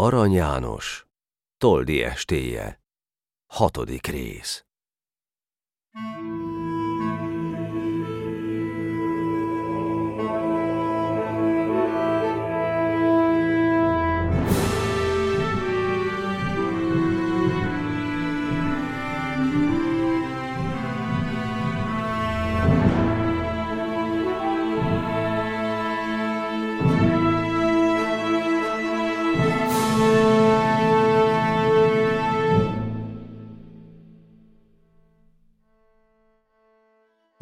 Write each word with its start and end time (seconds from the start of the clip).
Arany 0.00 0.32
János, 0.32 1.06
Toldi 1.56 2.02
estéje, 2.02 2.82
hatodik 3.46 4.06
rész. 4.06 4.66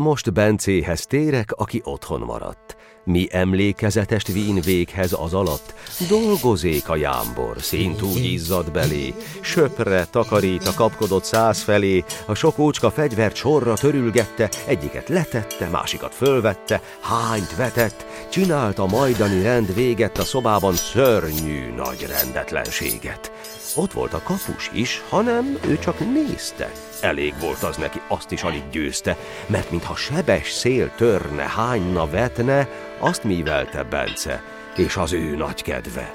Most 0.06 0.32
Bencéhez 0.32 1.06
térek, 1.06 1.52
aki 1.52 1.80
otthon 1.84 2.20
maradt. 2.20 2.76
Mi 3.04 3.26
emlékezetest 3.30 4.32
vín 4.32 4.60
véghez 4.60 5.12
az 5.12 5.34
alatt, 5.34 5.74
dolgozék 6.08 6.88
a 6.88 6.96
jámbor, 6.96 7.56
szintú 7.60 8.16
izzad 8.16 8.72
belé, 8.72 9.14
söpre 9.40 10.04
takarít 10.10 10.66
a 10.66 10.74
kapkodott 10.74 11.24
száz 11.24 11.62
felé, 11.62 12.04
a 12.26 12.34
sok 12.34 12.58
ócska 12.58 12.90
fegyvert 12.90 13.36
sorra 13.36 13.74
törülgette, 13.74 14.48
egyiket 14.66 15.08
letette, 15.08 15.68
másikat 15.68 16.14
fölvette, 16.14 16.80
hányt 17.00 17.56
vetett, 17.56 18.06
csinált 18.30 18.78
a 18.78 18.86
majdani 18.86 19.42
rend 19.42 19.74
véget 19.74 20.18
a 20.18 20.24
szobában 20.24 20.74
szörnyű 20.74 21.74
nagy 21.76 22.06
rendetlenséget. 22.08 23.32
Ott 23.76 23.92
volt 23.92 24.12
a 24.12 24.22
kapus 24.24 24.70
is, 24.74 25.02
hanem 25.08 25.58
ő 25.68 25.78
csak 25.78 25.98
nézte. 25.98 26.72
Elég 27.00 27.34
volt 27.40 27.62
az 27.62 27.76
neki, 27.76 28.00
azt 28.08 28.30
is 28.30 28.42
alig 28.42 28.62
győzte, 28.70 29.16
mert 29.46 29.70
mintha 29.70 29.96
sebes 29.96 30.52
szél 30.52 30.90
törne, 30.96 31.42
hányna, 31.42 32.06
vetne, 32.06 32.68
azt 32.98 33.24
mívelte 33.24 33.82
Bence, 33.82 34.42
és 34.76 34.96
az 34.96 35.12
ő 35.12 35.36
nagy 35.36 35.62
kedve. 35.62 36.14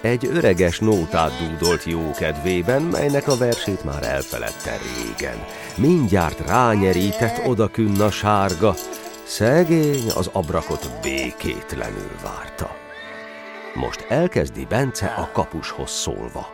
Egy 0.00 0.26
öreges 0.26 0.78
nótát 0.78 1.32
dúdolt 1.38 1.84
jó 1.84 2.10
kedvében, 2.10 2.82
melynek 2.82 3.28
a 3.28 3.36
versét 3.36 3.84
már 3.84 4.02
elfeledte 4.02 4.78
régen. 4.78 5.44
Mindjárt 5.74 6.46
rányerített 6.46 7.46
odakünn 7.46 8.00
a 8.00 8.10
sárga, 8.10 8.74
szegény 9.24 10.10
az 10.14 10.30
abrakot 10.32 10.90
békétlenül 11.02 12.10
várta. 12.22 12.79
Most 13.74 14.06
elkezdi 14.08 14.66
Bence 14.68 15.06
a 15.06 15.30
kapushoz 15.32 15.90
szólva. 15.90 16.46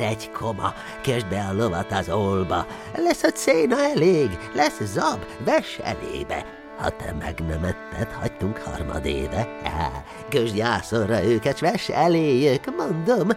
Egy 0.00 0.30
koma, 0.30 0.74
kezd 1.02 1.28
be 1.28 1.46
a 1.50 1.52
lovat 1.52 1.92
az 1.92 2.08
olba. 2.08 2.66
Lesz 2.96 3.22
a 3.22 3.30
céna 3.30 3.76
elég, 3.78 4.38
lesz 4.54 4.82
zab, 4.82 5.24
vess 5.44 5.78
elébe. 5.78 6.44
Ha 6.78 6.88
te 6.88 7.14
meg 7.18 7.40
nem 7.48 7.64
etted, 7.64 8.12
hagytunk 8.12 8.58
harmadéve. 8.58 9.48
Közd 10.28 10.56
jászorra 10.56 11.24
őket, 11.24 11.56
s 11.56 11.60
vess 11.60 11.88
eléjük, 11.88 12.76
mondom, 12.76 13.28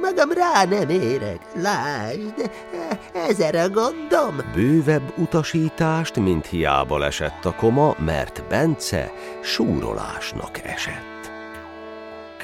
magam 0.00 0.32
rá 0.32 0.64
nem 0.64 0.88
érek. 0.88 1.40
Lásd, 1.54 2.50
ezer 3.12 3.54
a 3.54 3.68
gondom. 3.68 4.36
Bővebb 4.54 5.12
utasítást, 5.16 6.16
mint 6.16 6.46
hiába 6.46 6.98
lesett 6.98 7.44
a 7.44 7.54
koma, 7.54 7.94
mert 7.98 8.44
Bence 8.48 9.12
súrolásnak 9.42 10.62
esett. 10.62 11.13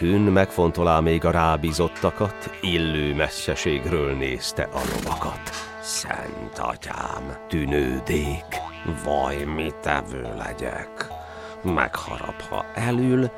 Kün 0.00 0.20
megfontolá 0.20 1.00
még 1.00 1.24
a 1.24 1.30
rábízottakat, 1.30 2.50
illő 2.60 3.14
messzeségről 3.14 4.16
nézte 4.16 4.62
a 4.62 4.80
lovakat. 4.94 5.50
Szent 5.80 6.58
atyám, 6.58 7.36
tűnődék, 7.48 8.44
vaj, 9.04 9.44
mit 9.44 9.74
tevő 9.74 10.22
legyek. 10.38 11.06
Megharap, 11.62 12.40
ha 12.48 12.64
elül, 12.74 13.30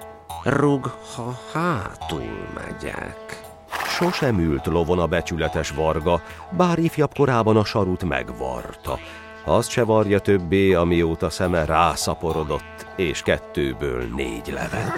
rug, 0.45 0.87
ha 1.17 1.39
hátul 1.53 2.49
megyek. 2.55 3.43
Sosem 3.87 4.39
ült 4.39 4.67
lovon 4.67 4.99
a 4.99 5.07
becsületes 5.07 5.71
varga, 5.71 6.23
bár 6.57 6.79
ifjabb 6.79 7.15
korában 7.15 7.57
a 7.57 7.65
sarut 7.65 8.05
megvarta. 8.05 8.99
Azt 9.45 9.71
se 9.71 9.85
varja 9.85 10.19
többé, 10.19 10.73
amióta 10.73 11.31
szeme 11.31 11.65
rászaporodott, 11.65 12.87
és 12.97 13.23
kettőből 13.23 14.05
négy 14.17 14.53
leve. 14.53 14.95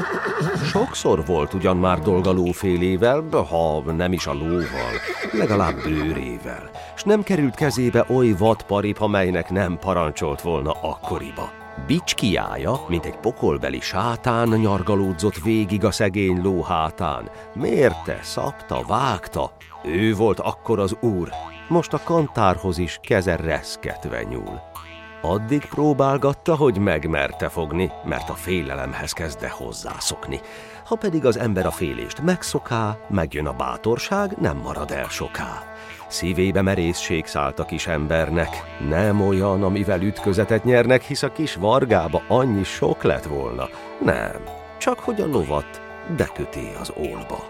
Sokszor 0.64 1.24
volt 1.26 1.54
ugyan 1.54 1.76
már 1.76 2.00
dolga 2.00 2.32
lófélével, 2.32 3.24
ha 3.30 3.80
nem 3.80 4.12
is 4.12 4.26
a 4.26 4.32
lóval, 4.32 4.94
legalább 5.32 5.82
bőrével, 5.82 6.70
s 6.96 7.02
nem 7.02 7.22
került 7.22 7.54
kezébe 7.54 8.04
oly 8.08 8.34
vadparip, 8.38 9.00
amelynek 9.00 9.50
nem 9.50 9.78
parancsolt 9.78 10.40
volna 10.40 10.70
akkoriba. 10.70 11.50
Bicskiája, 11.86 12.80
mint 12.88 13.04
egy 13.04 13.16
pokolbeli 13.16 13.80
sátán 13.80 14.48
nyargalódzott 14.48 15.36
végig 15.36 15.84
a 15.84 15.90
szegény 15.90 16.42
ló 16.42 16.62
hátán. 16.62 17.30
Mérte, 17.54 18.18
szapta, 18.22 18.84
vágta. 18.88 19.52
Ő 19.84 20.14
volt 20.14 20.40
akkor 20.40 20.78
az 20.78 20.96
úr, 21.00 21.28
most 21.68 21.92
a 21.92 22.00
kantárhoz 22.04 22.78
is 22.78 22.98
keze 23.02 23.36
reszketve 23.36 24.22
nyúl. 24.22 24.60
Addig 25.22 25.66
próbálgatta, 25.66 26.56
hogy 26.56 26.78
megmerte 26.78 27.48
fogni, 27.48 27.90
mert 28.04 28.28
a 28.28 28.34
félelemhez 28.34 29.12
kezdte 29.12 29.48
hozzászokni. 29.48 30.40
Ha 30.84 30.94
pedig 30.94 31.24
az 31.24 31.38
ember 31.38 31.66
a 31.66 31.70
félést 31.70 32.22
megszoká, 32.22 32.98
megjön 33.08 33.46
a 33.46 33.52
bátorság, 33.52 34.36
nem 34.40 34.56
marad 34.56 34.90
el 34.90 35.08
soká. 35.08 35.62
Szívébe 36.08 36.62
merészség 36.62 37.26
szállt 37.26 37.58
a 37.58 37.64
kis 37.64 37.86
embernek, 37.86 38.78
nem 38.88 39.20
olyan, 39.20 39.62
amivel 39.62 40.00
ütközetet 40.00 40.64
nyernek, 40.64 41.02
hisz 41.02 41.22
a 41.22 41.32
kis 41.32 41.54
vargába 41.54 42.22
annyi 42.28 42.64
sok 42.64 43.02
lett 43.02 43.24
volna. 43.24 43.68
Nem, 44.00 44.42
csak 44.78 44.98
hogy 44.98 45.20
a 45.20 45.26
lovat 45.26 45.82
beköté 46.16 46.72
az 46.80 46.92
ólba. 46.96 47.44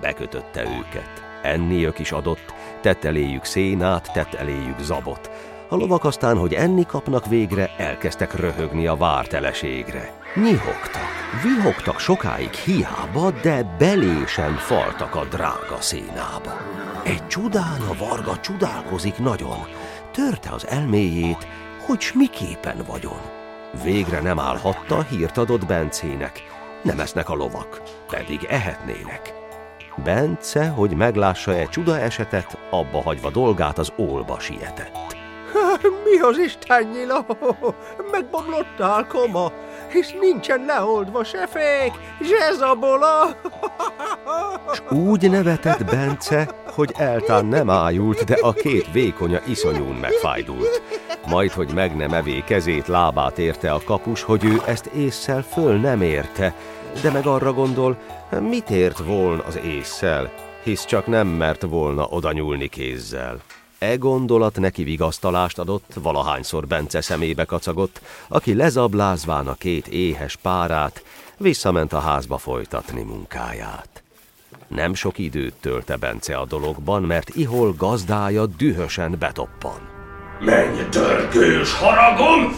Bekötötte 0.00 0.60
őket, 0.60 1.22
enniük 1.42 1.98
is 1.98 2.12
adott, 2.12 2.54
tett 2.84 3.04
eléjük 3.04 3.44
szénát, 3.44 4.12
tett 4.12 4.34
eléjük 4.34 4.78
zabot. 4.80 5.30
A 5.68 5.76
lovak 5.76 6.04
aztán, 6.04 6.36
hogy 6.36 6.54
enni 6.54 6.86
kapnak 6.86 7.26
végre, 7.26 7.70
elkezdtek 7.76 8.34
röhögni 8.34 8.86
a 8.86 8.96
várteleségre. 8.96 10.12
Nyihogtak, 10.34 11.08
vihogtak 11.42 11.98
sokáig 11.98 12.52
hiába, 12.52 13.30
de 13.42 13.76
belésen 13.78 14.54
faltak 14.54 15.14
a 15.14 15.24
drága 15.24 15.80
szénába. 15.80 16.56
Egy 17.04 17.26
csodán 17.26 17.80
a 17.80 18.06
varga 18.08 18.40
csodálkozik 18.40 19.18
nagyon, 19.18 19.66
törte 20.12 20.50
az 20.50 20.66
elméjét, 20.66 21.46
hogy 21.86 22.00
s 22.00 22.12
miképpen 22.12 22.84
vagyon. 22.86 23.20
Végre 23.84 24.20
nem 24.20 24.38
állhatta, 24.38 25.02
hírt 25.02 25.36
adott 25.36 25.66
Bencének. 25.66 26.42
Nem 26.82 27.00
esznek 27.00 27.28
a 27.28 27.34
lovak, 27.34 27.82
pedig 28.08 28.46
ehetnének. 28.48 29.42
Bence, 29.96 30.68
hogy 30.68 30.96
meglássa 30.96 31.54
egy 31.54 31.68
csuda 31.68 31.98
esetet, 31.98 32.58
abba 32.78 33.02
hagyva 33.02 33.30
dolgát 33.30 33.78
az 33.78 33.92
ólba 33.98 34.38
sietett. 34.38 35.16
Mi 36.04 36.18
az 36.20 36.38
Isten 36.38 36.82
nyila? 36.92 37.26
Megbomlottál, 38.10 39.06
koma, 39.06 39.52
hisz 39.92 40.14
nincsen 40.20 40.64
leoldva 40.64 41.24
se 41.24 41.46
fék, 41.46 41.92
se 42.22 42.52
zabola. 42.52 43.36
S 44.72 44.92
úgy 44.92 45.30
nevetett 45.30 45.84
Bence, 45.84 46.48
hogy 46.74 46.94
eltán 46.96 47.46
nem 47.46 47.70
ájult, 47.70 48.24
de 48.24 48.38
a 48.40 48.52
két 48.52 48.92
vékonya 48.92 49.40
iszonyún 49.46 49.94
megfájdult. 49.94 50.82
Majd, 51.26 51.50
hogy 51.50 51.70
meg 51.74 51.96
nem 51.96 52.12
evé 52.12 52.42
kezét, 52.46 52.86
lábát 52.86 53.38
érte 53.38 53.72
a 53.72 53.80
kapus, 53.84 54.22
hogy 54.22 54.44
ő 54.44 54.62
ezt 54.66 54.86
észszel 54.86 55.42
föl 55.42 55.76
nem 55.76 56.02
érte, 56.02 56.54
de 57.02 57.10
meg 57.10 57.26
arra 57.26 57.52
gondol, 57.52 57.96
mit 58.40 58.70
ért 58.70 58.98
volna 58.98 59.42
az 59.46 59.58
észszel, 59.64 60.30
hisz 60.64 60.84
csak 60.84 61.06
nem 61.06 61.26
mert 61.26 61.62
volna 61.62 62.06
oda 62.06 62.32
nyúlni 62.32 62.68
kézzel. 62.68 63.40
E 63.78 63.96
gondolat 63.96 64.58
neki 64.58 64.82
vigasztalást 64.82 65.58
adott, 65.58 65.92
valahányszor 65.94 66.66
Bence 66.66 67.00
szemébe 67.00 67.44
kacagott, 67.44 68.00
aki 68.28 68.54
lezablázván 68.54 69.46
a 69.46 69.54
két 69.54 69.86
éhes 69.86 70.36
párát, 70.36 71.04
visszament 71.36 71.92
a 71.92 71.98
házba 71.98 72.38
folytatni 72.38 73.02
munkáját. 73.02 74.02
Nem 74.68 74.94
sok 74.94 75.18
időt 75.18 75.54
tölte 75.60 75.96
Bence 75.96 76.36
a 76.36 76.44
dologban, 76.44 77.02
mert 77.02 77.28
ihol 77.28 77.74
gazdája 77.78 78.46
dühösen 78.46 79.16
betoppan. 79.18 79.88
Menj, 80.40 80.88
törkős 80.90 81.72
haragom! 81.72 82.56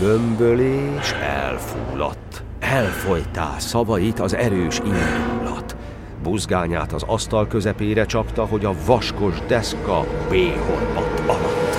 Bömbölés 0.00 1.12
elfúlott. 1.12 2.42
Elfolytá 2.60 3.58
szavait 3.58 4.20
az 4.20 4.34
erős 4.34 4.78
indulat. 4.78 5.47
Buzgányát 6.22 6.92
az 6.92 7.02
asztal 7.06 7.46
közepére 7.46 8.04
csapta, 8.04 8.44
hogy 8.44 8.64
a 8.64 8.74
vaskos 8.86 9.34
deszka 9.46 10.06
béhorpat 10.30 11.22
alatt. 11.26 11.76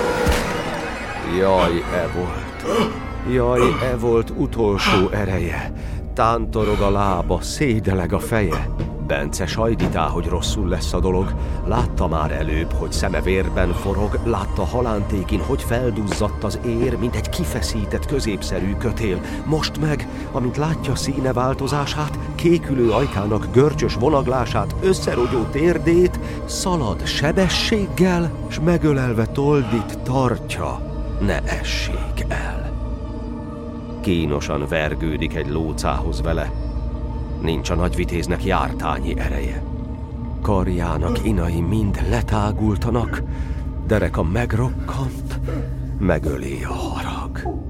Jaj, 1.38 1.82
e 1.94 2.08
volt. 2.16 2.88
Jaj, 3.32 3.60
e 3.92 3.96
volt 3.96 4.32
utolsó 4.36 5.08
ereje. 5.10 5.72
Tántorog 6.14 6.80
a 6.80 6.90
lába, 6.90 7.40
szédeleg 7.40 8.12
a 8.12 8.18
feje. 8.18 8.68
Bence 9.10 9.46
sajditá, 9.46 10.06
hogy 10.06 10.26
rosszul 10.26 10.68
lesz 10.68 10.92
a 10.92 11.00
dolog. 11.00 11.34
Látta 11.66 12.08
már 12.08 12.30
előbb, 12.32 12.72
hogy 12.72 12.92
szeme 12.92 13.20
vérben 13.20 13.72
forog, 13.72 14.18
látta 14.24 14.64
halántékin, 14.64 15.40
hogy 15.40 15.62
felduzzadt 15.62 16.44
az 16.44 16.58
ér, 16.66 16.98
mint 16.98 17.14
egy 17.14 17.28
kifeszített 17.28 18.06
középszerű 18.06 18.74
kötél. 18.76 19.20
Most 19.44 19.80
meg, 19.80 20.08
amint 20.32 20.56
látja 20.56 20.94
színe 20.94 21.32
változását, 21.32 22.18
kékülő 22.34 22.90
ajkának 22.90 23.46
görcsös 23.52 23.94
vonaglását, 23.94 24.74
összerogyó 24.82 25.42
térdét, 25.42 26.18
szalad 26.44 27.06
sebességgel, 27.06 28.30
s 28.48 28.60
megölelve 28.64 29.26
toldit 29.26 29.98
tartja, 29.98 30.80
ne 31.20 31.38
essék 31.38 32.24
el. 32.28 32.72
Kínosan 34.00 34.66
vergődik 34.68 35.34
egy 35.34 35.48
lócához 35.48 36.22
vele, 36.22 36.52
nincs 37.42 37.70
a 37.70 37.74
nagyvitéznek 37.74 38.44
jártányi 38.44 39.18
ereje. 39.18 39.62
Karjának 40.42 41.24
inai 41.24 41.60
mind 41.60 42.04
letágultanak, 42.08 43.22
dereka 43.86 44.22
megrokkant, 44.22 45.40
megöli 45.98 46.64
a 46.64 46.72
harag. 46.72 47.60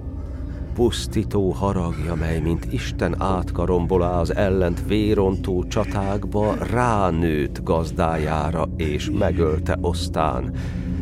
Pusztító 0.75 1.51
haragja, 1.51 2.15
mely 2.15 2.41
mint 2.41 2.73
Isten 2.73 3.23
átkarombolá 3.23 4.21
az 4.21 4.35
ellent 4.35 4.87
vérontó 4.87 5.65
csatákba, 5.65 6.55
ránőtt 6.71 7.63
gazdájára, 7.63 8.69
és 8.77 9.11
megölte 9.19 9.79
osztán, 9.81 10.55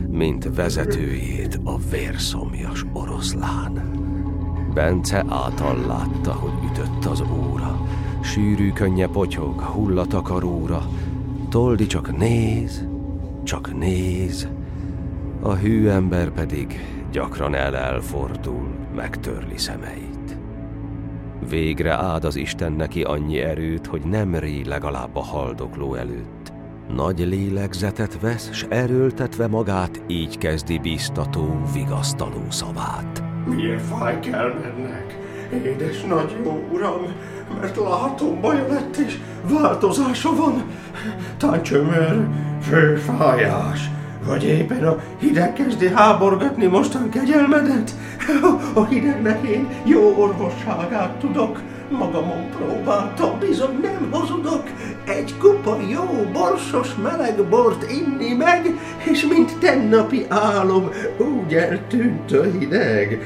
mint 0.08 0.54
vezetőjét 0.54 1.60
a 1.64 1.76
vérszomjas 1.90 2.84
oroszlán. 2.92 3.90
Bence 4.74 5.24
által 5.28 5.76
látta, 5.86 6.32
hogy 6.32 6.70
ütött 6.70 7.04
az 7.04 7.20
óra, 7.20 7.80
Sűrű 8.20 8.72
könnye 8.72 9.06
potyog, 9.06 9.60
hullatak 9.60 10.30
a 10.30 10.40
róra. 10.40 10.82
Toldi 11.48 11.86
csak 11.86 12.16
néz, 12.16 12.86
csak 13.42 13.78
néz. 13.78 14.48
A 15.40 15.54
hű 15.54 15.88
ember 15.88 16.30
pedig 16.30 16.80
gyakran 17.12 17.54
el-elfordul, 17.54 18.68
megtörli 18.94 19.58
szemeit. 19.58 20.38
Végre 21.48 21.92
áld 21.92 22.24
az 22.24 22.36
Isten 22.36 22.72
neki 22.72 23.02
annyi 23.02 23.38
erőt, 23.38 23.86
hogy 23.86 24.02
nem 24.02 24.34
ré 24.34 24.62
legalább 24.62 25.16
a 25.16 25.22
haldokló 25.22 25.94
előtt. 25.94 26.52
Nagy 26.94 27.18
lélegzetet 27.18 28.20
vesz, 28.20 28.52
s 28.52 28.66
erőltetve 28.68 29.46
magát, 29.46 30.02
így 30.06 30.38
kezdi 30.38 30.78
biztató, 30.78 31.60
vigasztaló 31.72 32.42
szavát. 32.48 33.22
Milyen 33.46 33.78
fáj 33.78 34.20
kell 34.20 34.54
mennek, 34.62 34.97
édes 35.52 36.02
nagy 36.02 36.36
jó 36.44 36.68
uram, 36.72 37.06
mert 37.60 37.76
látom 37.76 38.40
baja 38.40 38.66
lett 38.68 38.96
és 38.96 39.18
változása 39.42 40.34
van. 40.34 40.64
Táncsömör, 41.36 42.28
főfájás, 42.62 43.90
vagy 44.26 44.44
éppen 44.44 44.86
a 44.86 44.96
hideg 45.18 45.52
kezdi 45.52 45.88
háborgatni 45.88 46.66
mostan 46.66 47.08
kegyelmedet. 47.08 47.94
A 48.74 48.84
hidegnek 48.84 49.46
én 49.46 49.68
jó 49.84 50.14
orvosságát 50.16 51.18
tudok, 51.18 51.60
Magamon 51.90 52.50
próbáltam, 52.56 53.38
bizony 53.38 53.78
nem 53.82 54.08
hazudok, 54.10 54.62
egy 55.06 55.34
kupa 55.38 55.76
jó, 55.88 56.30
borsos 56.32 56.94
meleg 57.02 57.44
bort 57.48 57.90
inni 57.90 58.34
meg, 58.34 58.78
és 59.10 59.26
mint 59.26 59.58
tennapi 59.58 60.26
álom, 60.28 60.88
úgy 61.18 61.54
eltűnt 61.54 62.32
a 62.32 62.42
hideg. 62.42 63.18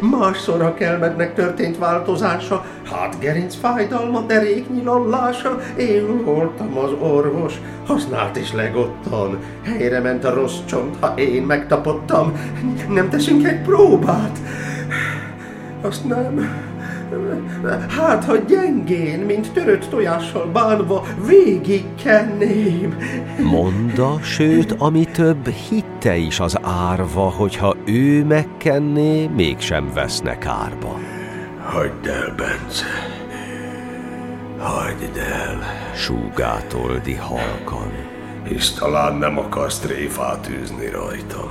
Másszor 0.00 0.62
a 0.62 0.74
kelmednek 0.74 1.34
történt 1.34 1.78
változása, 1.78 2.64
hát 2.90 3.18
gerinc 3.18 3.54
fájdalma, 3.54 4.20
deréknyi 4.20 4.82
lollása, 4.82 5.60
én 5.76 6.24
voltam 6.24 6.78
az 6.78 6.90
orvos, 7.00 7.54
használt 7.86 8.36
is 8.36 8.52
legottan. 8.52 9.38
Helyre 9.64 10.00
ment 10.00 10.24
a 10.24 10.34
rossz 10.34 10.58
csont, 10.64 10.96
ha 11.00 11.14
én 11.14 11.42
megtapottam. 11.42 12.32
Nem 12.88 13.08
teszünk 13.08 13.46
egy 13.46 13.62
próbát? 13.62 14.38
Azt 15.82 16.08
nem. 16.08 16.66
Hát, 17.88 18.24
ha 18.24 18.36
gyengén, 18.36 19.18
mint 19.18 19.52
törött 19.52 19.84
tojással 19.90 20.46
bánva, 20.46 21.06
végig 21.26 21.84
kenném. 22.02 22.98
Monda, 23.42 24.18
sőt, 24.22 24.74
ami 24.78 25.04
több, 25.04 25.48
hitte 25.48 26.16
is 26.16 26.40
az 26.40 26.58
árva, 26.62 27.28
hogyha 27.30 27.76
ő 27.84 28.24
megkenné, 28.24 29.26
mégsem 29.26 29.90
veszne 29.94 30.38
kárba. 30.38 30.98
Hagyd 31.64 32.06
el, 32.06 32.34
Bence. 32.36 32.84
Hagyd 34.58 35.16
el. 35.16 35.62
Súgátoldi 35.94 37.14
halkan. 37.14 37.92
És 38.44 38.70
talán 38.70 39.14
nem 39.14 39.38
akarsz 39.38 39.78
tréfát 39.78 40.48
űzni 40.48 40.90
rajtam. 40.90 41.50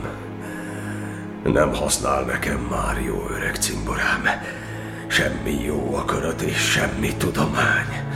Nem 1.44 1.74
használ 1.74 2.24
nekem 2.24 2.68
már 2.70 3.02
jó 3.06 3.24
öreg 3.38 3.56
cimborám. 3.56 4.22
Semmi 5.08 5.64
jó 5.66 5.96
akarat 5.96 6.42
és 6.42 6.58
semmi 6.58 7.14
tudomány. 7.18 8.08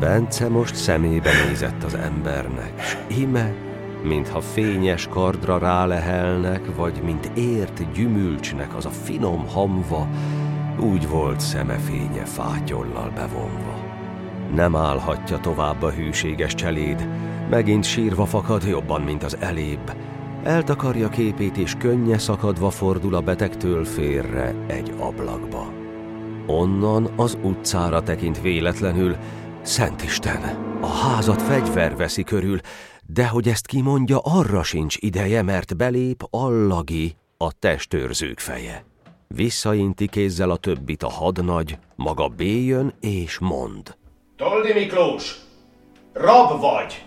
Bence 0.00 0.48
most 0.48 0.74
szemébe 0.74 1.30
nézett 1.48 1.82
az 1.82 1.94
embernek, 1.94 2.82
s 2.82 2.96
ime, 3.06 3.52
mintha 4.02 4.40
fényes 4.40 5.08
kardra 5.08 5.58
rálehelnek, 5.58 6.74
vagy 6.76 7.00
mint 7.04 7.30
ért 7.34 7.92
gyümülcsnek 7.92 8.76
az 8.76 8.86
a 8.86 8.90
finom 8.90 9.48
hamva, 9.48 10.08
úgy 10.78 11.08
volt 11.08 11.40
szeme 11.40 11.74
fénye 11.74 12.24
fátyollal 12.24 13.12
bevonva. 13.14 13.80
Nem 14.54 14.76
állhatja 14.76 15.38
tovább 15.38 15.82
a 15.82 15.90
hűséges 15.90 16.54
cseléd, 16.54 17.08
megint 17.50 17.84
sírva 17.84 18.26
fakad 18.26 18.62
jobban, 18.62 19.00
mint 19.00 19.22
az 19.22 19.36
elébb. 19.40 19.92
Eltakarja 20.42 21.08
képét, 21.08 21.56
és 21.56 21.74
könnye 21.78 22.18
szakadva 22.18 22.70
fordul 22.70 23.14
a 23.14 23.20
betegtől 23.20 23.84
félre 23.84 24.54
egy 24.66 24.92
ablakba. 24.98 25.81
Onnan 26.46 27.12
az 27.16 27.38
utcára 27.42 28.02
tekint 28.02 28.40
véletlenül, 28.40 29.16
Szentisten, 29.62 30.42
a 30.80 30.86
házat 30.86 31.42
fegyver 31.42 31.96
veszi 31.96 32.22
körül, 32.22 32.58
de 33.06 33.26
hogy 33.26 33.48
ezt 33.48 33.66
kimondja, 33.66 34.18
arra 34.18 34.62
sincs 34.62 34.96
ideje, 34.98 35.42
mert 35.42 35.76
belép 35.76 36.22
Allagi, 36.30 37.16
a 37.36 37.52
testőrzők 37.58 38.38
feje. 38.38 38.84
Visszainti 39.28 40.08
kézzel 40.08 40.50
a 40.50 40.56
többit 40.56 41.02
a 41.02 41.10
hadnagy, 41.10 41.78
maga 41.96 42.28
béjön 42.28 42.94
és 43.00 43.38
mond. 43.38 43.96
Toldi 44.36 44.72
Miklós, 44.72 45.34
rab 46.12 46.60
vagy! 46.60 47.04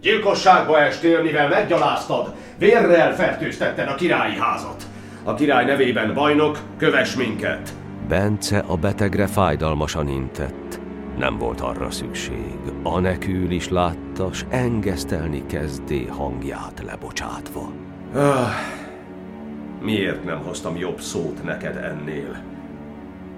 Gyilkosságba 0.00 0.78
estél, 0.78 1.22
mivel 1.22 1.48
meggyaláztad, 1.48 2.34
vérrel 2.58 3.14
fertőztetted 3.14 3.88
a 3.88 3.94
királyi 3.94 4.36
házat. 4.36 4.82
A 5.24 5.34
király 5.34 5.64
nevében 5.64 6.14
bajnok, 6.14 6.58
köves 6.76 7.14
minket! 7.14 7.83
Bence 8.08 8.58
a 8.58 8.76
betegre 8.76 9.26
fájdalmasan 9.26 10.08
intett. 10.08 10.80
Nem 11.18 11.38
volt 11.38 11.60
arra 11.60 11.90
szükség. 11.90 12.58
Anekül 12.82 13.50
is 13.50 13.68
látta, 13.68 14.32
s 14.32 14.44
engesztelni 14.48 15.46
kezdé 15.46 16.04
hangját 16.04 16.82
lebocsátva. 16.86 17.70
Ah, 18.14 18.48
miért 19.80 20.24
nem 20.24 20.38
hoztam 20.38 20.76
jobb 20.76 21.00
szót 21.00 21.44
neked 21.44 21.76
ennél? 21.76 22.42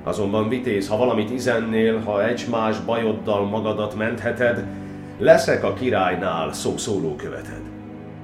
Azonban 0.05 0.49
vitéz, 0.49 0.89
ha 0.89 0.97
valamit 0.97 1.31
izennél, 1.31 2.01
ha 2.01 2.29
egymás 2.29 2.81
bajoddal 2.81 3.45
magadat 3.45 3.95
mentheted, 3.95 4.65
leszek 5.19 5.65
a 5.65 5.75
királynál 5.75 6.53
szószóló 6.53 7.17
követed. 7.17 7.63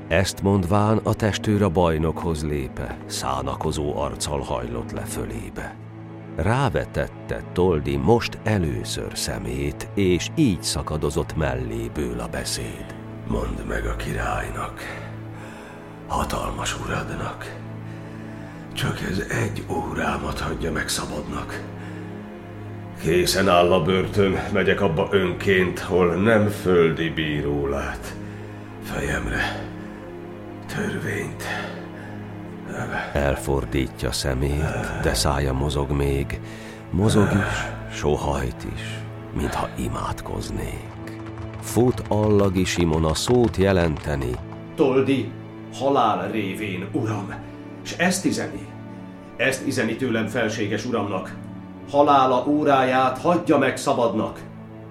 Ezt 0.09 0.43
mondván 0.43 1.01
a 1.03 1.15
testőr 1.15 1.63
a 1.63 1.69
bajnokhoz 1.69 2.45
lépe, 2.45 2.97
szánakozó 3.07 3.97
arccal 3.97 4.41
hajlott 4.41 4.93
le 4.93 5.01
fölébe. 5.01 5.82
Rávetette 6.37 7.43
Toldi 7.53 7.97
most 7.97 8.39
először 8.43 9.19
szemét, 9.19 9.89
és 9.95 10.29
így 10.35 10.63
szakadozott 10.63 11.37
melléből 11.37 12.21
a 12.21 12.27
beszéd. 12.27 12.95
Mondd 13.27 13.67
meg 13.69 13.87
a 13.87 13.97
királynak, 13.97 14.81
hatalmas 16.07 16.81
uradnak, 16.81 17.61
csak 18.73 19.01
ez 19.01 19.19
egy 19.19 19.65
órámat 19.71 20.41
hagyja 20.41 20.73
meg 20.73 20.89
szabadnak. 20.89 21.61
Készen 23.03 23.49
áll 23.49 23.73
a 23.73 23.83
börtön, 23.83 24.37
megyek 24.53 24.81
abba 24.81 25.09
önként, 25.11 25.79
hol 25.79 26.15
nem 26.15 26.49
földi 26.49 27.11
bíró 27.11 27.67
lát. 27.67 28.15
Fejemre 28.83 29.67
törvényt 30.67 31.45
Elfordítja 33.13 34.13
szemét, 34.13 35.01
de 35.03 35.15
szája 35.15 35.53
mozog 35.53 35.91
még. 35.91 36.41
Mozog 36.91 37.29
is, 37.33 37.97
sohajt 37.99 38.67
is, 38.75 38.83
mintha 39.37 39.69
imádkoznék. 39.79 40.91
Fut 41.61 42.03
Allagi 42.09 42.65
Simon 42.65 43.05
a 43.05 43.15
szót 43.15 43.57
jelenteni. 43.57 44.31
Toldi, 44.77 45.31
halál 45.75 46.31
révén, 46.31 46.89
uram, 46.93 47.35
és 47.85 47.97
ezt 47.97 48.25
izeni. 48.25 48.67
Ezt 49.37 49.67
izeni 49.67 49.97
tőlem 49.97 50.27
felséges 50.27 50.85
uramnak. 50.85 51.37
Halála 51.91 52.45
óráját 52.47 53.19
hagyja 53.19 53.59
meg 53.59 53.77
szabadnak. 53.77 54.41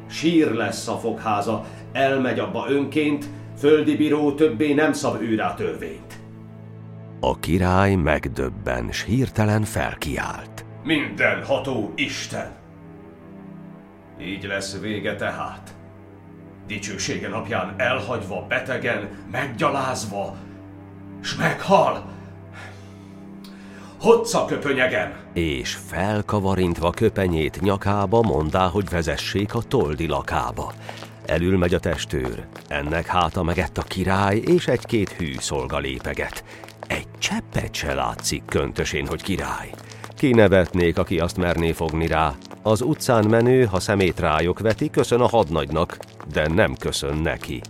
Sír 0.09 0.51
lesz 0.51 0.87
a 0.87 0.97
fogháza, 0.97 1.65
elmegy 1.91 2.39
abba 2.39 2.65
önként, 2.69 3.25
földi 3.57 3.95
bíró 3.95 4.31
többé 4.31 4.73
nem 4.73 4.93
szab 4.93 5.21
őrá 5.21 5.53
törvényt. 5.53 6.10
A 7.23 7.39
király 7.39 7.95
megdöbben, 7.95 8.91
s 8.91 9.03
hirtelen 9.03 9.63
felkiált. 9.63 10.65
Minden 10.83 11.43
ható 11.43 11.91
Isten! 11.95 12.51
Így 14.21 14.43
lesz 14.43 14.79
vége 14.79 15.15
tehát. 15.15 15.75
Dicsősége 16.67 17.27
napján 17.27 17.73
elhagyva, 17.77 18.45
betegen, 18.47 19.09
meggyalázva, 19.31 20.35
s 21.21 21.35
meghal. 21.35 22.03
Hotza 23.99 24.45
köpönyegen! 24.45 25.13
És 25.33 25.75
felkavarintva 25.75 26.89
köpenyét 26.89 27.61
nyakába 27.61 28.21
mondá, 28.21 28.67
hogy 28.67 28.89
vezessék 28.89 29.53
a 29.53 29.61
toldi 29.61 30.07
lakába. 30.07 30.73
Elül 31.25 31.57
megy 31.57 31.73
a 31.73 31.79
testőr, 31.79 32.45
ennek 32.67 33.05
háta 33.05 33.43
megett 33.43 33.77
a 33.77 33.81
király, 33.81 34.37
és 34.37 34.67
egy-két 34.67 35.09
hű 35.09 35.33
szolga 35.39 35.77
lépeget. 35.77 36.43
Egy 36.91 37.07
cseppet 37.19 37.73
se 37.73 37.93
látszik 37.93 38.43
köntösén, 38.45 39.07
hogy 39.07 39.21
király. 39.21 39.69
Kinevetnék, 40.17 40.97
aki 40.97 41.19
azt 41.19 41.37
merné 41.37 41.71
fogni 41.71 42.07
rá. 42.07 42.33
Az 42.61 42.81
utcán 42.81 43.25
menő, 43.25 43.65
ha 43.65 43.79
szemét 43.79 44.19
rájuk 44.19 44.59
veti, 44.59 44.89
köszön 44.89 45.21
a 45.21 45.27
hadnagynak, 45.27 45.97
de 46.31 46.47
nem 46.47 46.75
köszön 46.75 47.17
neki. 47.17 47.61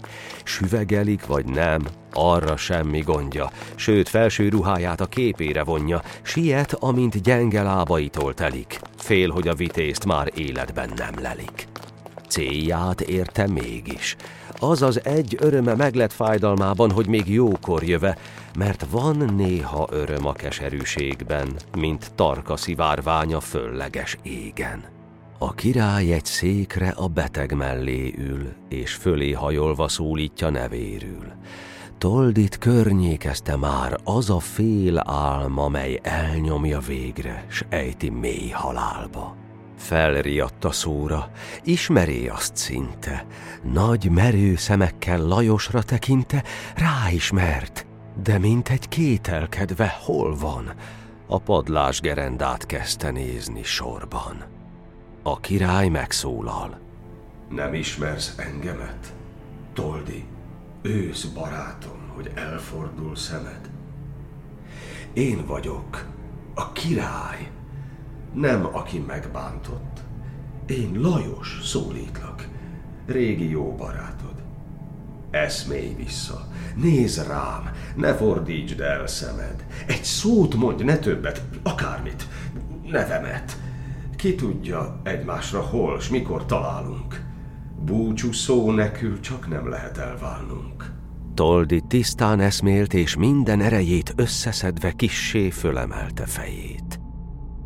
Süvegelik 0.44 1.26
vagy 1.26 1.46
nem, 1.46 1.82
arra 2.14 2.58
semmi 2.58 3.00
gondja, 3.00 3.52
sőt 3.76 4.10
felső 4.10 4.50
ruháját 4.50 5.02
a 5.02 5.06
képére 5.06 5.64
vonja, 5.64 6.02
siet, 6.22 6.74
amint 6.74 7.22
gyenge 7.22 7.62
lábaitól 7.62 8.34
telik, 8.34 8.80
fél, 8.98 9.30
hogy 9.30 9.48
a 9.48 9.56
vitézt 9.56 10.06
már 10.06 10.32
életben 10.36 10.92
nem 10.96 11.14
lelik. 11.22 11.71
Célját 12.32 13.02
érte 13.02 13.48
mégis. 13.48 14.16
Az 14.60 14.82
az 14.82 15.06
egy 15.06 15.38
öröme 15.40 15.76
meglett 15.76 16.12
fájdalmában, 16.12 16.92
hogy 16.92 17.08
még 17.08 17.30
jókor 17.30 17.84
jöve, 17.84 18.18
mert 18.58 18.86
van 18.90 19.34
néha 19.36 19.88
öröm 19.92 20.26
a 20.26 20.32
keserűségben, 20.32 21.48
mint 21.78 22.12
tarka 22.16 22.58
szivárványa 22.58 23.40
fölleges 23.40 24.18
égen. 24.24 24.84
A 25.38 25.54
király 25.54 26.12
egy 26.12 26.26
székre 26.26 26.90
a 26.90 27.08
beteg 27.08 27.54
mellé 27.54 28.14
ül, 28.18 28.54
és 28.70 28.94
fölé 28.94 29.32
hajolva 29.32 29.88
szólítja 29.88 30.50
nevérül. 30.50 31.32
Toldit 31.98 32.58
környékezte 32.58 33.56
már 33.56 34.00
az 34.04 34.30
a 34.30 34.40
fél 34.40 35.02
álma, 35.06 35.68
mely 35.68 36.00
elnyomja 36.04 36.80
végre, 36.80 37.46
s 37.50 37.64
ejti 37.70 38.10
mély 38.10 38.50
halálba. 38.50 39.41
Felriadt 39.82 40.66
a 40.66 40.72
szóra, 40.72 41.32
ismeré 41.64 42.28
azt 42.28 42.56
szinte, 42.56 43.26
nagy 43.64 44.10
merő 44.12 44.56
szemekkel 44.56 45.22
Lajosra 45.22 45.84
tekinte, 45.84 46.44
ráismert, 46.76 47.86
de 48.24 48.38
mint 48.38 48.70
egy 48.70 48.88
kételkedve 48.88 49.98
hol 50.00 50.36
van, 50.36 50.74
a 51.28 51.40
padlás 51.40 52.00
gerendát 52.00 52.66
kezdte 52.66 53.12
nézni 53.12 53.64
sorban. 53.64 54.44
A 55.24 55.40
király 55.40 55.88
megszólal. 55.88 56.80
Nem 57.50 57.74
ismersz 57.74 58.38
engemet? 58.38 59.14
Toldi, 59.74 60.26
ősz 60.82 61.26
barátom, 61.26 62.12
hogy 62.16 62.32
elfordul 62.36 63.16
szemed. 63.16 63.70
Én 65.14 65.46
vagyok, 65.46 66.06
a 66.56 66.72
király, 66.72 67.52
nem 68.34 68.70
aki 68.72 69.00
megbántott. 69.00 70.02
Én 70.66 70.92
Lajos 71.00 71.60
szólítlak, 71.64 72.48
régi 73.06 73.50
jó 73.50 73.76
barátod. 73.76 74.36
Eszmélj 75.32 75.94
vissza, 75.94 76.48
nézz 76.76 77.28
rám, 77.28 77.72
ne 77.96 78.14
fordítsd 78.16 78.80
el 78.80 79.08
szemed. 79.08 79.66
Egy 79.88 80.04
szót 80.04 80.56
mondj, 80.56 80.84
ne 80.84 80.98
többet, 80.98 81.44
akármit, 81.64 82.28
nevemet. 82.86 83.58
Ki 84.16 84.36
tudja 84.36 85.00
egymásra 85.04 85.62
hol, 85.62 86.00
s 86.00 86.10
mikor 86.10 86.46
találunk. 86.46 87.24
Búcsú 87.80 88.32
szó 88.32 88.72
nekül 88.72 89.20
csak 89.20 89.50
nem 89.50 89.70
lehet 89.70 89.98
elválnunk. 89.98 90.92
Toldi 91.34 91.82
tisztán 91.88 92.40
eszmélt, 92.40 92.94
és 92.94 93.16
minden 93.16 93.62
erejét 93.62 94.14
összeszedve 94.16 94.92
kissé 94.92 95.50
fölemelte 95.50 96.26
fejét. 96.26 96.81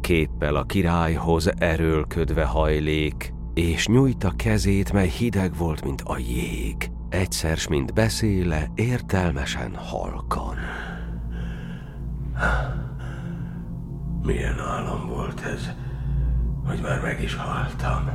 Képpel 0.05 0.55
a 0.55 0.63
királyhoz 0.63 1.51
erőlködve 1.57 2.43
hajlék, 2.43 3.33
és 3.53 3.87
nyújta 3.87 4.31
kezét, 4.35 4.93
mely 4.93 5.07
hideg 5.07 5.55
volt, 5.57 5.83
mint 5.83 6.01
a 6.01 6.17
jég. 6.17 6.91
Egyszer, 7.09 7.57
mint 7.69 7.93
beszéle, 7.93 8.71
értelmesen 8.75 9.75
halkan. 9.75 10.55
Milyen 14.23 14.59
állam 14.59 15.07
volt 15.07 15.41
ez, 15.41 15.69
hogy 16.65 16.79
már 16.81 17.01
meg 17.01 17.23
is 17.23 17.35
haltam. 17.35 18.09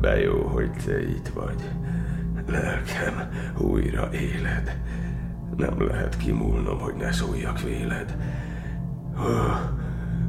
De 0.00 0.20
jó, 0.20 0.46
hogy 0.46 0.70
te 0.84 1.02
itt 1.02 1.28
vagy. 1.28 1.70
Lelkem, 2.46 3.28
újra 3.58 4.12
éled. 4.12 4.80
Nem 5.56 5.86
lehet 5.86 6.16
kimúlnom, 6.16 6.78
hogy 6.78 6.94
ne 6.94 7.12
szóljak 7.12 7.60
véled. 7.60 8.16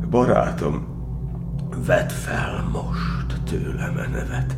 Barátom, 0.10 0.86
vedd 1.86 2.10
fel 2.10 2.70
most 2.72 3.42
tőlem 3.44 3.98
a 3.98 4.10
nevet. 4.10 4.58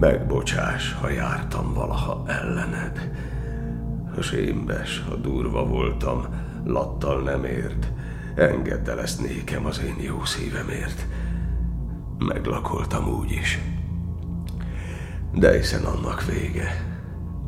Megbocsás, 0.00 0.92
ha 0.92 1.08
jártam 1.08 1.72
valaha 1.74 2.24
ellened. 2.26 3.10
A 4.16 4.20
sémbes, 4.20 5.02
ha 5.08 5.14
durva 5.14 5.66
voltam, 5.66 6.26
lattal 6.64 7.22
nem 7.22 7.44
ért. 7.44 7.92
Engedd 8.34 8.90
el 8.90 9.00
ezt 9.00 9.20
nékem 9.20 9.66
az 9.66 9.80
én 9.80 9.96
jó 10.00 10.24
szívemért. 10.24 11.06
Meglakoltam 12.18 13.08
úgy 13.08 13.30
is. 13.30 13.58
De 15.32 15.56
hiszen 15.56 15.84
annak 15.84 16.24
vége. 16.24 16.84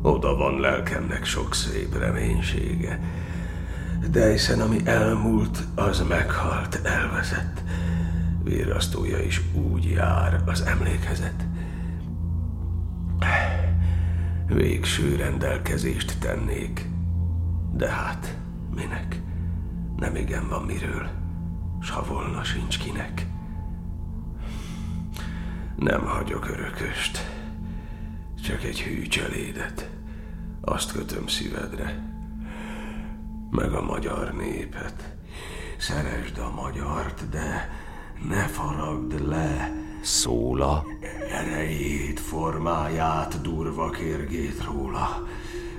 Oda 0.01 0.35
van 0.35 0.59
lelkemnek 0.59 1.25
sok 1.25 1.53
szép 1.53 1.97
reménysége. 1.97 2.99
De 4.11 4.31
hiszen 4.31 4.61
ami 4.61 4.81
elmúlt, 4.85 5.63
az 5.75 6.03
meghalt, 6.07 6.79
elveszett. 6.83 7.61
Vérasztója 8.43 9.19
is 9.19 9.41
úgy 9.53 9.85
jár 9.85 10.41
az 10.45 10.61
emlékezet. 10.61 11.45
Végső 14.47 15.15
rendelkezést 15.15 16.19
tennék. 16.19 16.89
De 17.73 17.89
hát, 17.89 18.37
minek? 18.75 19.21
Nem 19.95 20.15
igen 20.15 20.47
van 20.47 20.63
miről, 20.63 21.09
s 21.81 21.89
ha 21.89 22.03
volna 22.03 22.43
sincs 22.43 22.77
kinek. 22.77 23.27
Nem 25.75 26.05
hagyok 26.05 26.49
örököst, 26.49 27.19
csak 28.43 28.63
egy 28.63 28.81
hű 28.81 29.01
cselédet. 29.01 29.89
Azt 30.61 30.91
kötöm 30.91 31.27
szívedre, 31.27 32.06
meg 33.49 33.73
a 33.73 33.81
magyar 33.81 34.33
népet. 34.33 35.15
Szeresd 35.77 36.37
a 36.37 36.51
magyart, 36.61 37.29
de 37.29 37.69
ne 38.29 38.47
faragd 38.47 39.27
le. 39.27 39.71
Szóla. 40.01 40.85
Erejét, 41.31 42.19
formáját, 42.19 43.41
durva 43.41 43.89
kérgét 43.89 44.63
róla. 44.63 45.27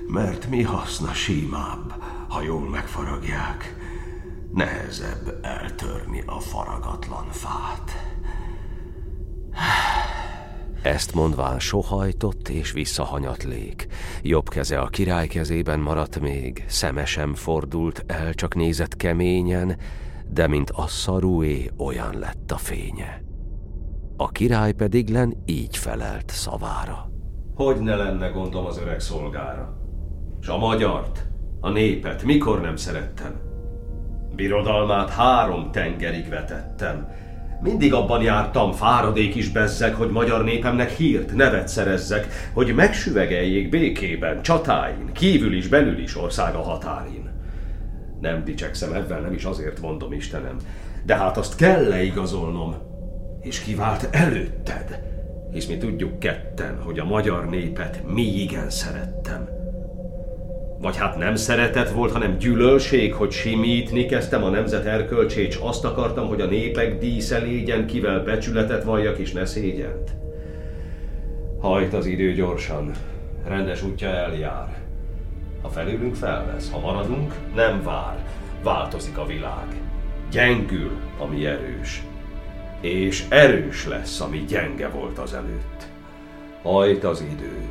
Mert 0.07 0.49
mi 0.49 0.61
haszna 0.61 1.13
símább, 1.13 2.03
ha 2.27 2.41
jól 2.41 2.69
megfaragják. 2.69 3.75
Nehezebb 4.53 5.39
eltörni 5.41 6.23
a 6.25 6.39
faragatlan 6.39 7.27
fát. 7.31 7.91
Ezt 10.81 11.15
mondván 11.15 11.59
sohajtott 11.59 12.49
és 12.49 12.71
visszahanyatlék. 12.71 13.87
Jobb 14.21 14.49
keze 14.49 14.79
a 14.79 14.87
király 14.87 15.27
kezében 15.27 15.79
maradt 15.79 16.19
még, 16.19 16.65
szeme 16.67 17.05
sem 17.05 17.33
fordult 17.33 18.03
el, 18.07 18.33
csak 18.33 18.55
nézett 18.55 18.95
keményen, 18.95 19.77
de 20.31 20.47
mint 20.47 20.69
a 20.69 20.87
szarué 20.87 21.69
olyan 21.77 22.19
lett 22.19 22.51
a 22.51 22.57
fénye. 22.57 23.21
A 24.17 24.29
király 24.29 24.71
pedig 24.71 25.09
len 25.09 25.33
így 25.45 25.77
felelt 25.77 26.29
szavára. 26.29 27.11
Hogy 27.55 27.79
ne 27.79 27.95
lenne 27.95 28.27
gondom 28.27 28.65
az 28.65 28.77
öreg 28.77 28.99
szolgára? 28.99 29.77
S 30.41 30.47
a 30.47 30.57
magyart, 30.57 31.27
a 31.59 31.69
népet 31.69 32.23
mikor 32.23 32.61
nem 32.61 32.75
szerettem? 32.75 33.39
Birodalmát 34.35 35.09
három 35.09 35.71
tengerig 35.71 36.29
vetettem, 36.29 37.07
mindig 37.61 37.93
abban 37.93 38.21
jártam, 38.21 38.71
fáradék 38.71 39.35
is 39.35 39.49
bezzek, 39.49 39.95
hogy 39.95 40.09
magyar 40.09 40.43
népemnek 40.43 40.89
hírt, 40.89 41.35
nevet 41.35 41.67
szerezzek, 41.67 42.49
hogy 42.53 42.75
megsüvegeljék 42.75 43.69
békében, 43.69 44.41
csatáin, 44.41 45.11
kívül 45.13 45.53
is, 45.53 45.67
belül 45.67 45.99
is 45.99 46.17
országa 46.17 46.61
határin. 46.61 47.29
Nem 48.21 48.43
dicsekszem, 48.43 48.93
ebben 48.93 49.21
nem 49.21 49.33
is 49.33 49.43
azért 49.43 49.81
mondom, 49.81 50.13
Istenem, 50.13 50.57
de 51.05 51.15
hát 51.15 51.37
azt 51.37 51.55
kell 51.55 51.87
leigazolnom, 51.87 52.75
és 53.41 53.59
kivált 53.59 54.07
előtted. 54.11 54.99
hisz 55.51 55.65
mi 55.65 55.77
tudjuk 55.77 56.19
ketten, 56.19 56.81
hogy 56.81 56.99
a 56.99 57.05
magyar 57.05 57.49
népet 57.49 58.03
mi 58.07 58.41
igen 58.41 58.69
szerettem. 58.69 59.58
Vagy 60.81 60.97
hát 60.97 61.17
nem 61.17 61.35
szeretet 61.35 61.91
volt, 61.91 62.11
hanem 62.11 62.37
gyűlölség, 62.37 63.13
hogy 63.13 63.31
simítni 63.31 64.05
kezdtem 64.05 64.43
a 64.43 64.49
nemzet 64.49 64.85
erkölcsét, 64.85 65.47
és 65.47 65.55
azt 65.55 65.85
akartam, 65.85 66.27
hogy 66.27 66.41
a 66.41 66.45
népek 66.45 66.97
dísze 66.97 67.37
légyen, 67.37 67.87
kivel 67.87 68.23
becsületet 68.23 68.83
valljak 68.83 69.17
és 69.17 69.31
ne 69.31 69.45
szégyent. 69.45 70.11
Hajt 71.59 71.93
az 71.93 72.05
idő 72.05 72.33
gyorsan, 72.33 72.91
rendes 73.45 73.83
útja 73.83 74.07
eljár. 74.07 74.77
Ha 75.61 75.69
felülünk, 75.69 76.15
felvesz, 76.15 76.71
ha 76.71 76.79
maradunk, 76.79 77.33
nem 77.55 77.83
vár, 77.83 78.25
változik 78.63 79.17
a 79.17 79.25
világ. 79.25 79.67
Gyengül, 80.31 80.91
ami 81.19 81.45
erős, 81.45 82.03
és 82.81 83.25
erős 83.29 83.87
lesz, 83.87 84.19
ami 84.19 84.43
gyenge 84.47 84.87
volt 84.87 85.19
az 85.19 85.33
előtt. 85.33 85.87
Hajt 86.63 87.03
az 87.03 87.21
idő, 87.21 87.61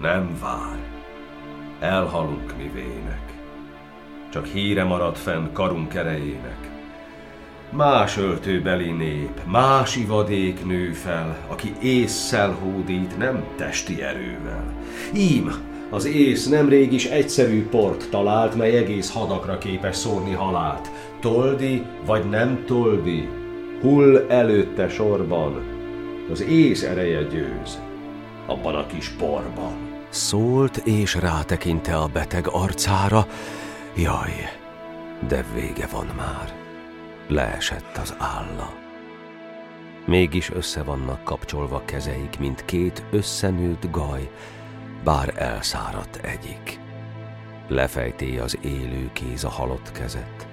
nem 0.00 0.38
vár. 0.40 0.91
Elhalunk 1.82 2.56
mi 2.56 2.70
vének. 2.74 3.32
Csak 4.30 4.46
híre 4.46 4.84
marad 4.84 5.16
fenn 5.16 5.52
karunk 5.52 5.94
erejének. 5.94 6.70
Más 7.70 8.16
öltőbeli 8.16 8.90
nép, 8.90 9.40
más 9.46 9.96
ivadék 9.96 10.64
nő 10.66 10.92
fel, 10.92 11.38
aki 11.48 11.72
észszel 11.80 12.52
hódít, 12.52 13.18
nem 13.18 13.44
testi 13.56 14.02
erővel. 14.02 14.74
Ím, 15.14 15.52
az 15.90 16.04
ész 16.04 16.48
nemrég 16.48 16.92
is 16.92 17.04
egyszerű 17.04 17.66
port 17.68 18.10
talált, 18.10 18.54
mely 18.54 18.76
egész 18.76 19.12
hadakra 19.12 19.58
képes 19.58 19.96
szórni 19.96 20.32
halált. 20.32 20.90
Toldi 21.20 21.82
vagy 22.06 22.28
nem 22.28 22.64
toldi, 22.66 23.28
hull 23.80 24.26
előtte 24.28 24.88
sorban, 24.88 25.62
az 26.30 26.42
ész 26.42 26.82
ereje 26.82 27.22
győz, 27.22 27.82
abban 28.46 28.74
a 28.74 28.86
kis 28.86 29.08
porban. 29.08 29.91
Szólt 30.12 30.76
és 30.76 31.14
rátekinte 31.14 31.96
a 31.96 32.06
beteg 32.06 32.48
arcára, 32.48 33.26
jaj, 33.96 34.32
de 35.28 35.44
vége 35.54 35.86
van 35.86 36.06
már. 36.16 36.54
Leesett 37.28 37.96
az 37.96 38.14
álla. 38.18 38.74
Mégis 40.06 40.50
össze 40.50 40.82
vannak 40.82 41.24
kapcsolva 41.24 41.82
kezeik, 41.84 42.38
mint 42.38 42.64
két 42.64 43.04
összenőtt 43.10 43.90
gaj, 43.90 44.30
bár 45.04 45.32
elszáradt 45.36 46.16
egyik. 46.16 46.78
Lefejté 47.68 48.38
az 48.38 48.58
élő 48.62 49.10
kéz 49.12 49.44
a 49.44 49.50
halott 49.50 49.92
kezet. 49.92 50.46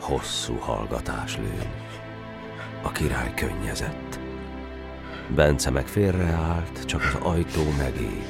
Hosszú 0.00 0.56
hallgatás 0.56 1.36
lőn. 1.36 1.72
A 2.82 2.92
király 2.92 3.34
könnyezett. 3.34 4.09
Bence 5.34 5.70
meg 5.70 5.86
félreállt, 5.86 6.84
csak 6.84 7.00
az 7.00 7.26
ajtó 7.26 7.62
megé, 7.78 8.22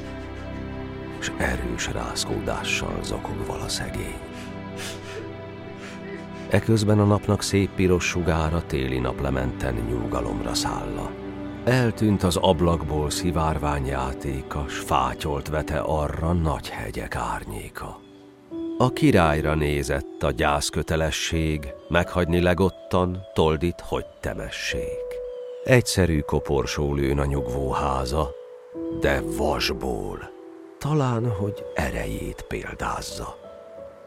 és 1.21 1.33
erős 1.37 1.93
rászkódással 1.93 2.99
zokog 3.03 3.47
vala 3.47 3.69
szegény. 3.69 4.19
Eközben 6.49 6.99
a 6.99 7.05
napnak 7.05 7.43
szép 7.43 7.71
piros 7.75 8.05
sugára 8.05 8.63
téli 8.67 8.99
naplementen 8.99 9.75
nyugalomra 9.75 10.55
szálla. 10.55 11.11
Eltűnt 11.65 12.23
az 12.23 12.37
ablakból 12.37 13.11
szivárvány 13.11 13.87
játéka, 13.87 14.65
s 14.69 14.79
fátyolt 14.79 15.49
vete 15.49 15.79
arra 15.79 16.33
nagy 16.33 16.69
hegyek 16.69 17.17
árnyéka. 17.17 18.01
A 18.79 18.93
királyra 18.93 19.55
nézett 19.55 20.23
a 20.23 20.31
gyászkötelesség, 20.31 21.69
meghagyni 21.89 22.41
legottan, 22.41 23.19
toldit, 23.35 23.81
hogy 23.81 24.05
temessék. 24.21 25.20
Egyszerű 25.65 26.21
koporsó 26.21 26.95
lőn 26.95 27.19
a 27.19 27.25
nyugvó 27.25 27.71
háza, 27.71 28.31
de 29.01 29.23
vasból, 29.37 30.31
talán, 30.79 31.31
hogy 31.31 31.65
erejét 31.75 32.45
példázza. 32.49 33.39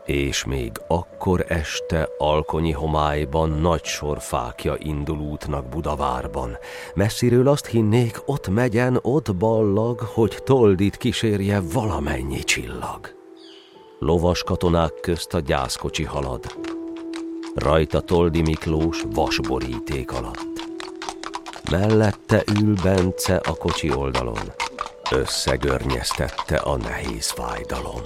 És 0.06 0.46
még 0.46 0.72
akkor 0.88 1.46
este 1.48 2.10
alkonyi 2.18 2.72
homályban 2.72 3.50
nagy 3.50 3.84
sor 3.84 4.20
fákja 4.22 4.76
indul 4.78 5.18
útnak 5.18 5.70
Budavárban. 5.70 6.58
Messziről 6.94 7.48
azt 7.48 7.66
hinnék, 7.66 8.22
ott 8.26 8.48
megyen, 8.48 9.00
ott 9.02 9.36
ballag, 9.36 10.00
hogy 10.00 10.38
toldit 10.44 10.98
kísérje 10.98 11.62
valamennyi 11.74 12.40
csillag. 12.40 13.16
Lovas 14.00 14.44
katonák 14.44 14.94
közt 15.02 15.34
a 15.34 15.40
gyászkocsi 15.40 16.04
halad. 16.04 16.44
Rajta 17.56 18.02
Toldi 18.02 18.42
Miklós 18.42 19.04
vasboríték 19.14 20.12
alatt. 20.12 20.53
Mellette 21.72 22.44
ül 22.62 22.76
Bence 22.84 23.36
a 23.36 23.56
kocsi 23.56 23.94
oldalon. 23.96 24.54
Összegörnyeztette 25.12 26.56
a 26.56 26.78
nehéz 26.78 27.30
fájdalom. 27.30 28.02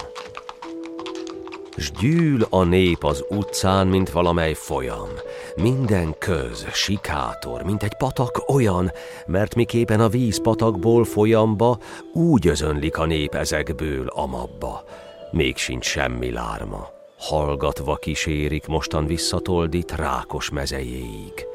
S 1.78 1.92
gyűl 1.92 2.48
a 2.50 2.64
nép 2.64 3.04
az 3.04 3.26
utcán, 3.30 3.88
mint 3.88 4.10
valamely 4.10 4.54
folyam. 4.54 5.10
Minden 5.56 6.18
köz, 6.18 6.68
sikátor, 6.74 7.64
mint 7.64 7.84
egy 7.84 7.98
patak 7.98 8.50
olyan, 8.50 8.92
mert 9.26 9.56
miképpen 9.56 10.00
a 10.00 10.10
víz 10.10 10.42
patakból 10.42 11.04
folyamba, 11.04 11.80
úgy 12.14 12.48
özönlik 12.48 12.98
a 12.98 13.06
nép 13.06 13.36
ezekből 13.36 14.08
amabba. 14.08 14.84
Még 15.32 15.58
sincs 15.58 15.86
semmi 15.86 16.32
lárma. 16.32 16.88
Hallgatva 17.20 17.96
kísérik 17.96 18.68
mostan 18.68 19.06
visszatoldít 19.06 19.92
rákos 19.92 20.50
mezejéig. 20.50 21.46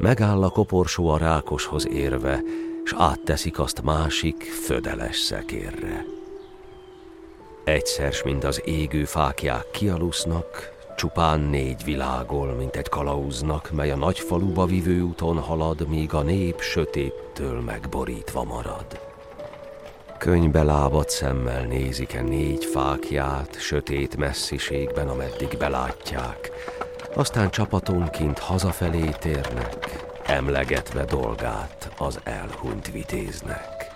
Megáll 0.00 0.42
a 0.42 0.48
koporsó 0.48 1.08
a 1.08 1.18
rákoshoz 1.18 1.88
érve, 1.88 2.40
s 2.84 2.94
átteszik 2.98 3.58
azt 3.58 3.82
másik, 3.82 4.42
födeles 4.42 5.18
szekérre. 5.18 6.04
Egyszer, 7.64 8.14
mint 8.24 8.44
az 8.44 8.62
égő 8.64 9.04
fákják 9.04 9.70
kialusznak, 9.70 10.72
csupán 10.96 11.40
négy 11.40 11.84
világol, 11.84 12.52
mint 12.52 12.76
egy 12.76 12.88
kalauznak, 12.88 13.70
mely 13.70 13.90
a 13.90 13.96
nagy 13.96 14.18
faluba 14.18 14.66
vivő 14.66 15.00
úton 15.00 15.38
halad, 15.38 15.88
míg 15.88 16.14
a 16.14 16.22
nép 16.22 16.60
sötéttől 16.60 17.60
megborítva 17.60 18.44
marad. 18.44 19.00
Könybe 20.18 20.62
lábat 20.62 21.10
szemmel 21.10 21.64
nézik-e 21.64 22.22
négy 22.22 22.64
fákját, 22.64 23.60
sötét 23.60 24.16
messziségben, 24.16 25.08
ameddig 25.08 25.56
belátják, 25.58 26.50
aztán 27.14 27.50
csapatonként 27.50 28.38
hazafelé 28.38 29.08
térnek, 29.18 30.06
emlegetve 30.26 31.04
dolgát 31.04 31.90
az 31.98 32.20
elhunyt 32.24 32.92
vitéznek. 32.92 33.90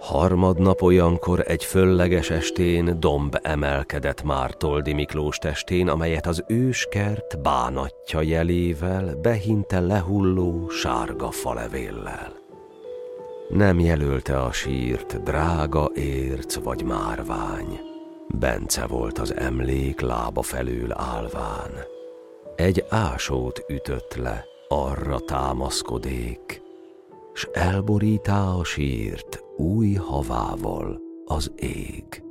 Harmadnap 0.00 0.82
olyankor 0.82 1.44
egy 1.46 1.64
fölleges 1.64 2.30
estén 2.30 3.00
domb 3.00 3.38
emelkedett 3.42 4.22
már 4.22 4.50
Toldi 4.50 4.92
Miklós 4.92 5.38
testén, 5.38 5.88
amelyet 5.88 6.26
az 6.26 6.44
őskert 6.46 7.42
bánatja 7.42 8.20
jelével 8.20 9.14
behinte 9.22 9.80
lehulló 9.80 10.68
sárga 10.68 11.30
falevéllel. 11.30 12.32
Nem 13.48 13.80
jelölte 13.80 14.42
a 14.42 14.52
sírt 14.52 15.22
drága 15.22 15.90
érc 15.94 16.54
vagy 16.54 16.82
márvány. 16.82 17.93
Bence 18.28 18.86
volt 18.86 19.18
az 19.18 19.34
emlék 19.34 20.00
lába 20.00 20.42
felül 20.42 20.92
állván. 20.92 21.70
Egy 22.56 22.84
ásót 22.88 23.64
ütött 23.68 24.14
le, 24.14 24.44
arra 24.68 25.18
támaszkodék, 25.18 26.62
s 27.32 27.48
elborítá 27.52 28.44
a 28.46 28.64
sírt 28.64 29.44
új 29.56 29.92
havával 29.92 31.00
az 31.24 31.52
ég. 31.56 32.23